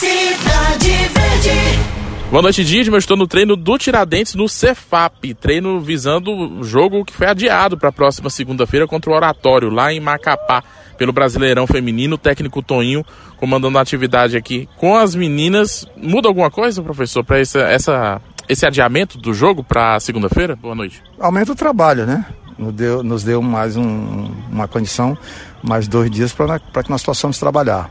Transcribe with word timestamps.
Cidade 0.00 0.92
Verde. 1.12 2.30
Boa 2.30 2.40
noite, 2.40 2.64
Didmo. 2.64 2.96
Eu 2.96 3.00
estou 3.00 3.18
no 3.18 3.26
treino 3.26 3.54
do 3.54 3.76
Tiradentes 3.76 4.34
no 4.34 4.48
Cefap. 4.48 5.34
Treino 5.34 5.78
visando 5.78 6.32
o 6.32 6.64
jogo 6.64 7.04
que 7.04 7.12
foi 7.12 7.26
adiado 7.26 7.76
para 7.76 7.90
a 7.90 7.92
próxima 7.92 8.30
segunda-feira 8.30 8.86
contra 8.86 9.10
o 9.10 9.14
Oratório, 9.14 9.68
lá 9.68 9.92
em 9.92 10.00
Macapá, 10.00 10.64
pelo 10.96 11.12
Brasileirão 11.12 11.66
Feminino. 11.66 12.14
O 12.14 12.18
técnico 12.18 12.62
Toninho 12.62 13.04
comandando 13.36 13.76
a 13.76 13.82
atividade 13.82 14.38
aqui 14.38 14.66
com 14.78 14.96
as 14.96 15.14
meninas. 15.14 15.86
Muda 15.94 16.28
alguma 16.28 16.50
coisa, 16.50 16.82
professor, 16.82 17.22
para 17.22 17.38
essa, 17.38 17.58
essa, 17.58 18.22
esse 18.48 18.64
adiamento 18.64 19.18
do 19.18 19.34
jogo 19.34 19.62
para 19.62 20.00
segunda-feira? 20.00 20.56
Boa 20.56 20.74
noite. 20.74 21.02
Aumenta 21.18 21.52
o 21.52 21.54
trabalho, 21.54 22.06
né? 22.06 22.24
Nos 22.58 22.72
deu, 22.72 23.02
nos 23.02 23.22
deu 23.22 23.42
mais 23.42 23.76
um, 23.76 24.30
uma 24.50 24.66
condição, 24.66 25.14
mais 25.62 25.86
dois 25.86 26.10
dias 26.10 26.32
para 26.32 26.58
que 26.58 26.88
nós 26.88 27.02
possamos 27.02 27.38
trabalhar. 27.38 27.90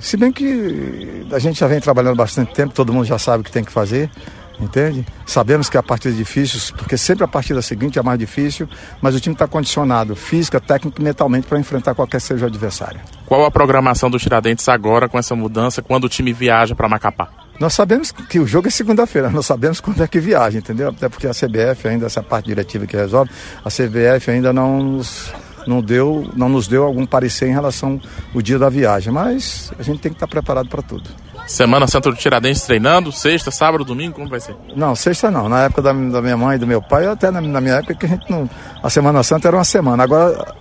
Se 0.00 0.16
bem 0.16 0.32
que 0.32 1.26
a 1.30 1.38
gente 1.38 1.60
já 1.60 1.66
vem 1.66 1.78
trabalhando 1.78 2.16
bastante 2.16 2.54
tempo, 2.54 2.72
todo 2.72 2.92
mundo 2.92 3.04
já 3.04 3.18
sabe 3.18 3.42
o 3.42 3.44
que 3.44 3.52
tem 3.52 3.62
que 3.62 3.70
fazer, 3.70 4.10
entende? 4.58 5.06
Sabemos 5.26 5.68
que 5.68 5.76
a 5.76 5.82
partida 5.82 6.14
é 6.14 6.16
difícil, 6.16 6.74
porque 6.74 6.96
sempre 6.96 7.22
a 7.22 7.28
partida 7.28 7.60
seguinte 7.60 7.98
é 7.98 8.02
mais 8.02 8.18
difícil, 8.18 8.66
mas 9.00 9.14
o 9.14 9.20
time 9.20 9.34
está 9.34 9.46
condicionado 9.46 10.16
física, 10.16 10.58
técnica 10.58 11.00
e 11.00 11.04
mentalmente 11.04 11.46
para 11.46 11.58
enfrentar 11.58 11.94
qualquer 11.94 12.20
seja 12.20 12.46
o 12.46 12.48
adversário. 12.48 12.98
Qual 13.26 13.44
a 13.44 13.50
programação 13.50 14.10
do 14.10 14.18
Tiradentes 14.18 14.68
agora 14.68 15.06
com 15.06 15.18
essa 15.18 15.36
mudança, 15.36 15.82
quando 15.82 16.04
o 16.04 16.08
time 16.08 16.32
viaja 16.32 16.74
para 16.74 16.88
Macapá? 16.88 17.28
Nós 17.60 17.74
sabemos 17.74 18.10
que 18.10 18.40
o 18.40 18.46
jogo 18.46 18.68
é 18.68 18.70
segunda-feira, 18.70 19.28
nós 19.28 19.44
sabemos 19.44 19.80
quando 19.80 20.02
é 20.02 20.08
que 20.08 20.18
viaja, 20.18 20.56
entendeu? 20.56 20.88
Até 20.88 21.10
porque 21.10 21.26
a 21.26 21.32
CBF 21.32 21.86
ainda, 21.86 22.06
essa 22.06 22.22
parte 22.22 22.46
diretiva 22.46 22.86
que 22.86 22.96
resolve, 22.96 23.30
a 23.62 23.68
CBF 23.68 24.30
ainda 24.30 24.50
não 24.50 24.82
nos 24.82 25.30
não 25.66 25.80
deu, 25.80 26.30
não 26.34 26.48
nos 26.48 26.66
deu 26.66 26.84
algum 26.84 27.06
parecer 27.06 27.48
em 27.48 27.52
relação 27.52 28.00
ao 28.34 28.42
dia 28.42 28.58
da 28.58 28.68
viagem, 28.68 29.12
mas 29.12 29.72
a 29.78 29.82
gente 29.82 30.00
tem 30.00 30.10
que 30.10 30.16
estar 30.16 30.28
preparado 30.28 30.68
para 30.68 30.82
tudo. 30.82 31.10
Semana 31.46 31.88
Santa 31.88 32.10
do 32.10 32.16
Tiradentes 32.16 32.62
treinando, 32.62 33.10
sexta, 33.10 33.50
sábado, 33.50 33.84
domingo, 33.84 34.14
como 34.14 34.28
vai 34.28 34.38
ser? 34.38 34.54
Não, 34.76 34.94
sexta 34.94 35.32
não. 35.32 35.48
Na 35.48 35.64
época 35.64 35.82
da, 35.82 35.92
da 35.92 36.22
minha 36.22 36.36
mãe 36.36 36.54
e 36.54 36.58
do 36.58 36.66
meu 36.66 36.80
pai, 36.80 37.06
até 37.06 37.28
na, 37.30 37.40
na, 37.40 37.60
minha 37.60 37.74
época 37.74 37.94
que 37.94 38.06
a 38.06 38.08
gente 38.08 38.30
não. 38.30 38.48
A 38.80 38.88
Semana 38.88 39.20
Santa 39.24 39.48
era 39.48 39.56
uma 39.56 39.64
semana. 39.64 40.04
Agora, 40.04 40.54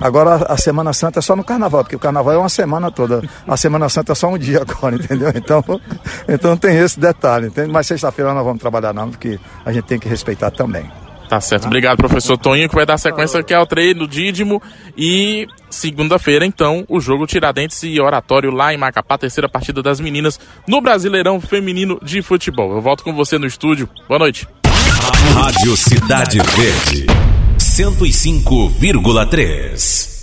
agora 0.00 0.46
a 0.48 0.56
Semana 0.56 0.94
Santa 0.94 1.18
é 1.18 1.22
só 1.22 1.36
no 1.36 1.44
carnaval, 1.44 1.84
porque 1.84 1.94
o 1.96 1.98
carnaval 1.98 2.32
é 2.32 2.38
uma 2.38 2.48
semana 2.48 2.90
toda. 2.90 3.22
A 3.46 3.56
Semana 3.56 3.88
Santa 3.90 4.12
é 4.12 4.14
só 4.14 4.28
um 4.28 4.38
dia 4.38 4.62
agora, 4.62 4.96
entendeu? 4.96 5.30
Então, 5.34 5.62
então 6.26 6.56
tem 6.56 6.78
esse 6.78 6.98
detalhe, 6.98 7.48
entende? 7.48 7.70
Mas 7.70 7.86
sexta-feira 7.86 8.32
nós 8.32 8.44
vamos 8.44 8.60
trabalhar 8.60 8.94
não, 8.94 9.10
porque 9.10 9.38
a 9.62 9.70
gente 9.70 9.84
tem 9.84 9.98
que 9.98 10.08
respeitar 10.08 10.50
também. 10.50 10.90
Tá 11.30 11.40
certo. 11.40 11.68
Obrigado, 11.68 11.96
professor 11.96 12.36
Toninho, 12.36 12.68
que 12.68 12.74
vai 12.74 12.84
dar 12.84 12.98
sequência 12.98 13.38
aqui 13.38 13.54
ao 13.54 13.64
treino 13.64 14.08
Dídimo. 14.08 14.60
E 14.98 15.46
segunda-feira, 15.70 16.44
então, 16.44 16.84
o 16.88 17.00
jogo 17.00 17.24
Tiradentes 17.24 17.84
e 17.84 18.00
Oratório 18.00 18.50
lá 18.50 18.74
em 18.74 18.76
Macapá, 18.76 19.16
terceira 19.16 19.48
partida 19.48 19.80
das 19.80 20.00
meninas 20.00 20.40
no 20.66 20.80
Brasileirão 20.80 21.40
Feminino 21.40 22.00
de 22.02 22.20
Futebol. 22.20 22.72
Eu 22.72 22.80
volto 22.80 23.04
com 23.04 23.14
você 23.14 23.38
no 23.38 23.46
estúdio. 23.46 23.88
Boa 24.08 24.18
noite. 24.18 24.48
Rádio 25.32 25.76
Cidade 25.76 26.40
Verde, 26.40 27.06
105,3. 27.60 30.19